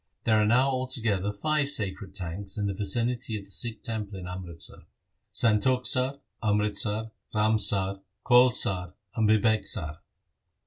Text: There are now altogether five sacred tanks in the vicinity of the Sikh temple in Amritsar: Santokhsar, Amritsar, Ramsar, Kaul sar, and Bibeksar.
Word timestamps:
There 0.23 0.41
are 0.41 0.47
now 0.47 0.67
altogether 0.67 1.31
five 1.31 1.69
sacred 1.69 2.15
tanks 2.15 2.57
in 2.57 2.65
the 2.65 2.73
vicinity 2.73 3.37
of 3.37 3.45
the 3.45 3.51
Sikh 3.51 3.83
temple 3.83 4.17
in 4.17 4.25
Amritsar: 4.25 4.87
Santokhsar, 5.31 6.21
Amritsar, 6.41 7.11
Ramsar, 7.35 8.01
Kaul 8.25 8.49
sar, 8.51 8.95
and 9.15 9.29
Bibeksar. 9.29 9.99